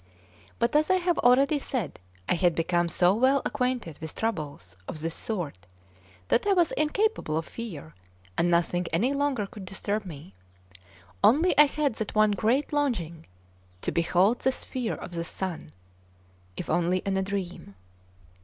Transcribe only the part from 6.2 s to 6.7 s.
that I